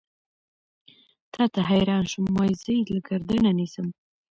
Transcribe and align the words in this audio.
تا 1.33 1.43
ته 1.53 1.59
حېران 1.69 2.03
شوم 2.11 2.27
وائې 2.35 2.53
زۀ 2.61 2.71
يې 2.77 2.83
له 2.95 2.99
ګردنه 3.07 3.51
نيسم 3.59 3.87